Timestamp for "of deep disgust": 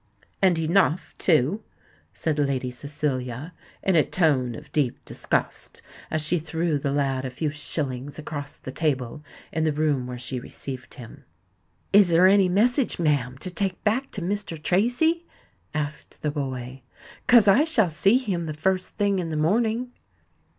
4.55-5.83